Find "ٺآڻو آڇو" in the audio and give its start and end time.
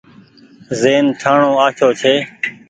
1.21-1.89